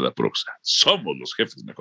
[0.00, 0.52] la próxima.
[0.62, 1.80] Somos los jefes, mejor